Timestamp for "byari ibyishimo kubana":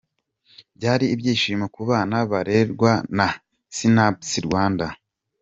0.77-2.17